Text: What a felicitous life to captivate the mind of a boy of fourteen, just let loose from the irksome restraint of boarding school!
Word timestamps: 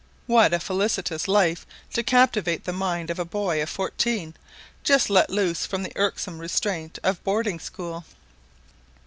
What 0.25 0.51
a 0.51 0.59
felicitous 0.59 1.27
life 1.27 1.63
to 1.93 2.01
captivate 2.01 2.63
the 2.63 2.73
mind 2.73 3.11
of 3.11 3.19
a 3.19 3.23
boy 3.23 3.61
of 3.61 3.69
fourteen, 3.69 4.33
just 4.83 5.11
let 5.11 5.29
loose 5.29 5.67
from 5.67 5.83
the 5.83 5.93
irksome 5.95 6.39
restraint 6.39 6.97
of 7.03 7.23
boarding 7.23 7.59
school! 7.59 8.03